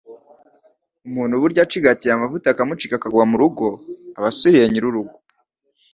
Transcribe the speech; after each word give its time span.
Umuntu 1.07 1.39
burya 1.41 1.61
acigatiye 1.65 2.11
amavuta 2.13 2.47
akamucika 2.49 2.93
akagwa 2.97 3.23
mu 3.31 3.35
rugo, 3.41 3.65
aba 4.17 4.27
asuriye 4.31 4.65
nyirurugo 4.69 5.15